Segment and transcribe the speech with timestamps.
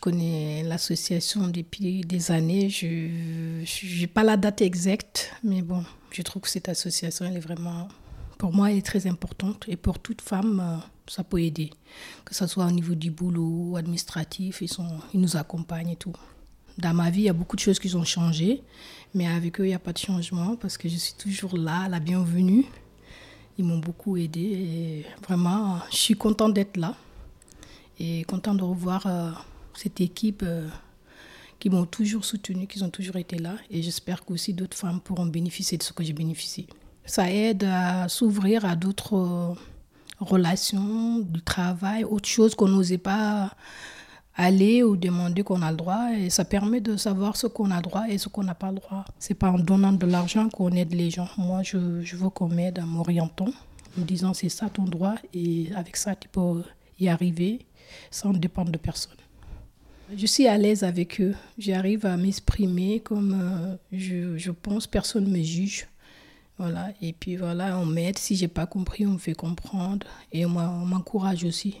[0.00, 2.68] connais l'association depuis des années.
[2.70, 7.40] Je n'ai pas la date exacte, mais bon, je trouve que cette association, elle est
[7.40, 7.88] vraiment,
[8.38, 9.64] pour moi, elle est très importante.
[9.68, 11.70] Et pour toute femme, euh, ça peut aider.
[12.24, 16.14] Que ce soit au niveau du boulot, administratif, ils, sont, ils nous accompagnent et tout.
[16.78, 18.62] Dans ma vie, il y a beaucoup de choses qui ont changé,
[19.14, 21.88] mais avec eux, il n'y a pas de changement parce que je suis toujours là,
[21.88, 22.64] la bienvenue.
[23.58, 26.94] Ils m'ont beaucoup aidé et vraiment, je suis contente d'être là
[27.98, 29.32] et contente de revoir euh,
[29.80, 30.68] cette équipe euh,
[31.58, 35.24] qui m'ont toujours soutenue, qui ont toujours été là et j'espère qu'aussi d'autres femmes pourront
[35.24, 36.66] bénéficier de ce que j'ai bénéficié.
[37.06, 39.54] Ça aide à s'ouvrir à d'autres euh,
[40.20, 43.56] relations, du travail, autre chose qu'on n'osait pas
[44.36, 47.76] aller ou demander qu'on a le droit et ça permet de savoir ce qu'on a
[47.76, 49.06] le droit et ce qu'on n'a pas le droit.
[49.18, 51.28] C'est pas en donnant de l'argent qu'on aide les gens.
[51.38, 53.48] Moi, je, je veux qu'on m'aide en m'orientant,
[53.96, 56.62] en me disant c'est ça ton droit et avec ça tu peux
[56.98, 57.64] y arriver
[58.10, 59.16] sans dépendre de personne.
[60.16, 61.34] Je suis à l'aise avec eux.
[61.58, 64.86] J'arrive à m'exprimer comme euh, je, je, pense.
[64.86, 65.86] Personne ne me juge.
[66.58, 66.88] Voilà.
[67.00, 68.18] Et puis voilà, on m'aide.
[68.18, 70.06] Si j'ai pas compris, on me fait comprendre.
[70.32, 71.76] Et on m'encourage aussi.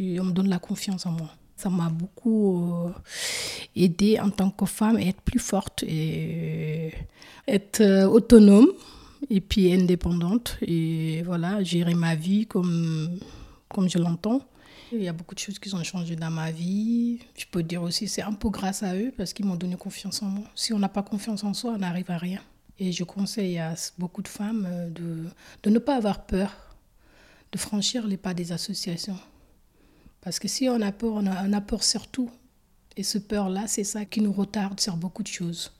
[0.00, 1.30] on me donne la confiance en moi.
[1.56, 2.90] Ça m'a beaucoup euh,
[3.74, 6.92] aidé en tant que femme à être plus forte et
[7.48, 8.68] être euh, autonome
[9.28, 10.56] et puis indépendante.
[10.62, 13.18] Et voilà, gérer ma vie comme,
[13.68, 14.40] comme je l'entends.
[14.92, 17.20] Il y a beaucoup de choses qui ont changé dans ma vie.
[17.36, 20.22] Je peux dire aussi c'est un peu grâce à eux parce qu'ils m'ont donné confiance
[20.22, 20.46] en moi.
[20.54, 22.40] Si on n'a pas confiance en soi, on n'arrive à rien.
[22.78, 25.24] Et je conseille à beaucoup de femmes euh, de,
[25.64, 26.52] de ne pas avoir peur
[27.52, 29.18] de franchir les pas des associations.
[30.20, 32.30] Parce que si on a peur, on a, peur sur tout.
[32.96, 35.72] Et ce peur-là, c'est ça qui nous retarde sur beaucoup de choses.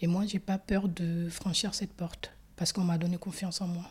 [0.00, 3.68] Et moi, j'ai pas peur de franchir cette porte parce qu'on m'a donné confiance en
[3.68, 3.90] moi.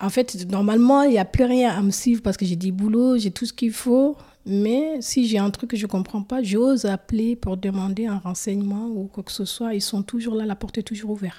[0.00, 2.70] En fait, normalement, il n'y a plus rien à me suivre parce que j'ai dit
[2.70, 4.16] boulot, j'ai tout ce qu'il faut.
[4.44, 8.18] Mais si j'ai un truc que je ne comprends pas, j'ose appeler pour demander un
[8.18, 9.74] renseignement ou quoi que ce soit.
[9.74, 11.34] Ils sont toujours là, la porte est toujours ouverte.